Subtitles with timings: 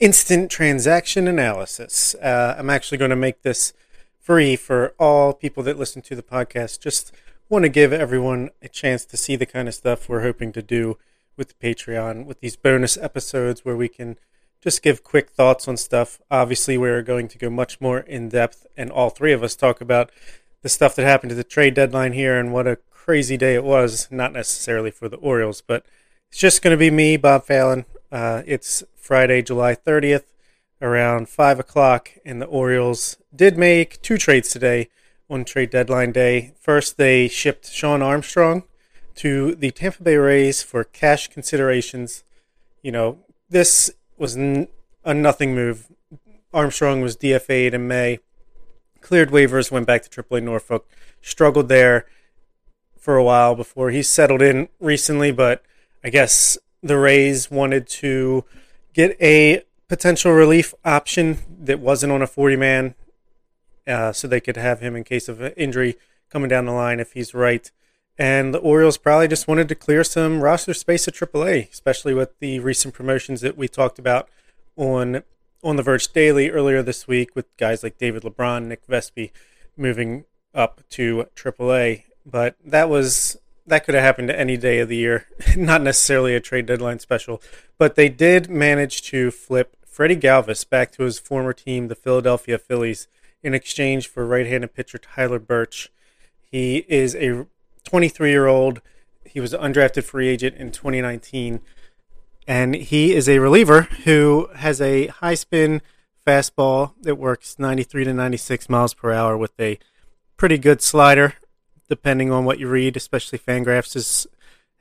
[0.00, 2.14] instant transaction analysis.
[2.16, 3.74] Uh, I'm actually going to make this
[4.18, 6.80] free for all people that listen to the podcast.
[6.80, 7.12] Just
[7.50, 10.62] want to give everyone a chance to see the kind of stuff we're hoping to
[10.62, 10.96] do
[11.36, 14.16] with Patreon, with these bonus episodes where we can
[14.60, 16.20] just give quick thoughts on stuff.
[16.30, 19.80] Obviously, we're going to go much more in depth, and all three of us talk
[19.80, 20.10] about
[20.62, 23.64] the stuff that happened to the trade deadline here and what a crazy day it
[23.64, 24.08] was.
[24.10, 25.84] Not necessarily for the Orioles, but
[26.28, 27.86] it's just going to be me, Bob Fallon.
[28.12, 30.26] Uh, it's Friday, July 30th,
[30.80, 34.88] around 5 o'clock, and the Orioles did make two trades today
[35.28, 36.54] on trade deadline day.
[36.60, 38.62] First, they shipped Shawn Armstrong
[39.16, 42.22] to the Tampa Bay Rays for cash considerations.
[42.82, 44.68] You know, this was n-
[45.04, 45.90] a nothing move.
[46.54, 48.20] Armstrong was DFA'd in May,
[49.00, 50.86] cleared waivers, went back to AAA Norfolk,
[51.20, 52.06] struggled there
[52.96, 55.64] for a while before he settled in recently, but
[56.04, 58.44] I guess the Rays wanted to
[58.92, 62.94] get a potential relief option that wasn't on a 40 man
[63.86, 65.96] uh, so they could have him in case of injury
[66.30, 67.70] coming down the line if he's right.
[68.16, 72.38] And the Orioles probably just wanted to clear some roster space at AAA, especially with
[72.38, 74.28] the recent promotions that we talked about
[74.76, 75.22] on
[75.62, 79.30] on the Verge Daily earlier this week with guys like David LeBron, Nick Vespi
[79.76, 80.24] moving
[80.54, 82.04] up to AAA.
[82.24, 85.26] But that was that could have happened any day of the year,
[85.56, 87.42] not necessarily a trade deadline special.
[87.78, 92.58] But they did manage to flip Freddy Galvis back to his former team, the Philadelphia
[92.58, 93.08] Phillies
[93.42, 95.90] in exchange for right-handed pitcher Tyler Burch.
[96.40, 97.46] He is a
[97.84, 98.80] 23-year-old.
[99.24, 101.60] He was an undrafted free agent in 2019,
[102.46, 105.82] and he is a reliever who has a high spin
[106.26, 109.78] fastball that works 93 to 96 miles per hour with a
[110.36, 111.34] pretty good slider,
[111.90, 112.96] depending on what you read.
[112.96, 114.26] Especially Fangraphs is,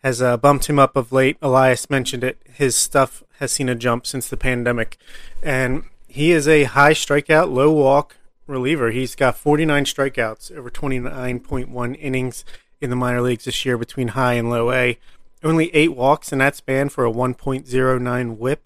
[0.04, 1.36] has uh, bumped him up of late.
[1.42, 2.38] Elias mentioned it.
[2.54, 4.98] His stuff has seen a jump since the pandemic,
[5.44, 8.16] and he is a high strikeout, low walk
[8.48, 8.92] reliever.
[8.92, 12.46] He's got 49 strikeouts over 29.1 innings
[12.82, 14.98] in the minor leagues this year between high and low A.
[15.44, 18.66] Only eight walks in that span for a 1.09 whip.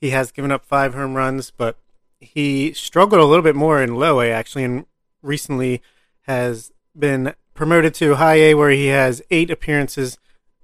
[0.00, 1.76] He has given up five home runs, but
[2.20, 4.86] he struggled a little bit more in low A actually, and
[5.22, 5.82] recently
[6.22, 10.18] has been promoted to high A where he has eight appearances,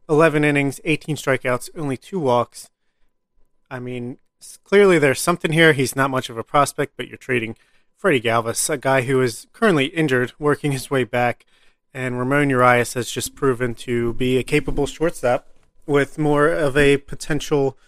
[0.08, 2.70] 11 innings, 18 strikeouts, only two walks.
[3.70, 4.18] I mean,
[4.62, 5.72] clearly there's something here.
[5.72, 7.56] He's not much of a prospect, but you're trading
[7.96, 11.46] Freddy Galvis, a guy who is currently injured, working his way back,
[11.94, 15.48] and Ramon Urias has just proven to be a capable shortstop
[15.86, 17.78] with more of a potential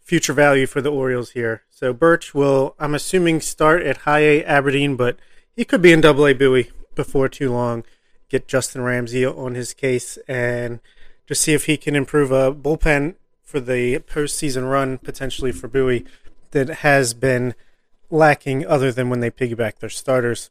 [0.00, 1.62] future value for the Orioles here.
[1.70, 5.18] So Burch will, I'm assuming, start at high A Aberdeen, but
[5.54, 7.84] he could be in double A Bowie before too long.
[8.28, 10.80] Get Justin Ramsey on his case and
[11.26, 16.04] just see if he can improve a bullpen for the postseason run potentially for Bowie
[16.50, 17.54] that has been
[18.10, 20.50] lacking other than when they piggyback their starters.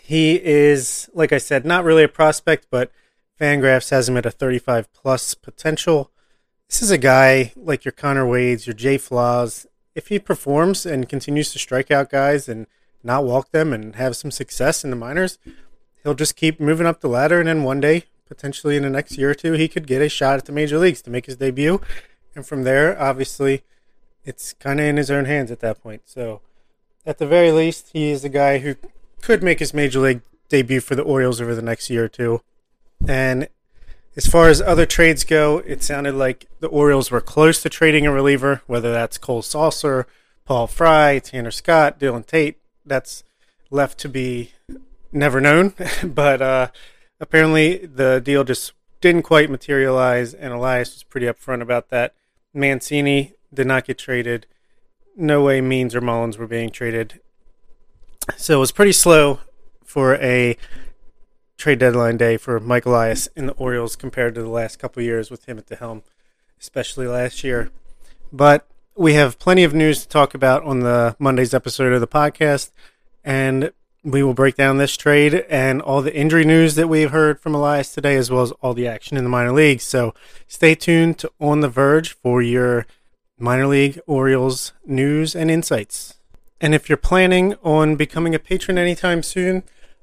[0.00, 2.90] He is, like I said, not really a prospect, but
[3.40, 6.10] Fangraphs has him at a 35 plus potential.
[6.68, 9.66] This is a guy like your Konner Wades, your Jay Flaas.
[9.94, 12.66] If he performs and continues to strike out guys and
[13.02, 15.38] not walk them and have some success in the minors,
[16.04, 17.40] he'll just keep moving up the ladder.
[17.40, 20.08] And then one day, potentially in the next year or two, he could get a
[20.08, 21.80] shot at the major leagues to make his debut.
[22.36, 23.64] And from there, obviously,
[24.24, 26.02] it's kind of in his own hands at that point.
[26.04, 26.40] So
[27.04, 28.76] at the very least, he is a guy who
[29.20, 32.40] could make his major league debut for the Orioles over the next year or two.
[33.06, 33.48] And
[34.16, 38.06] as far as other trades go, it sounded like the Orioles were close to trading
[38.06, 40.04] a reliever, whether that's Cole Sulser,
[40.44, 42.58] Paul Fry, Tanner Scott, Dylan Tate.
[42.86, 43.24] That's
[43.70, 44.52] left to be
[45.14, 45.74] never known.
[46.04, 46.68] but uh,
[47.20, 52.14] apparently the deal just didn't quite materialize, and Elias was pretty upfront about that.
[52.52, 54.46] Mancini did not get traded.
[55.16, 57.20] No way Means or Mullins were being traded.
[58.36, 59.40] So it was pretty slow
[59.84, 60.56] for a
[61.56, 65.30] trade deadline day for Mike Elias in the Orioles compared to the last couple years
[65.30, 66.02] with him at the helm,
[66.60, 67.70] especially last year.
[68.32, 68.66] But
[68.96, 72.70] we have plenty of news to talk about on the Monday's episode of the podcast,
[73.22, 73.72] and
[74.04, 77.54] we will break down this trade and all the injury news that we've heard from
[77.54, 79.84] Elias today, as well as all the action in the minor leagues.
[79.84, 80.14] So
[80.46, 82.86] stay tuned to On the Verge for your
[83.38, 86.18] minor league Orioles news and insights.
[86.60, 89.62] And if you're planning on becoming a patron anytime soon,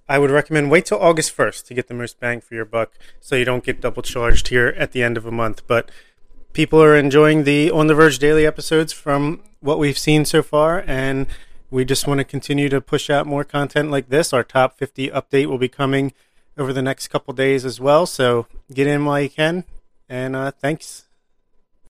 [0.09, 2.91] I would recommend wait till August 1st to get the most bang for your buck
[3.19, 5.61] so you don't get double charged here at the end of a month.
[5.67, 5.89] But
[6.53, 10.83] people are enjoying the On the Verge daily episodes from what we've seen so far,
[10.87, 11.27] and
[11.71, 14.33] we just want to continue to push out more content like this.
[14.33, 16.13] Our top 50 update will be coming
[16.57, 19.63] over the next couple days as well, so get in while you can,
[20.09, 21.05] and uh, thanks.